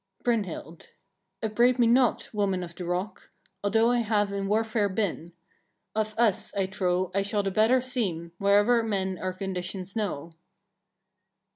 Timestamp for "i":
3.91-3.99, 6.55-6.65, 7.13-7.21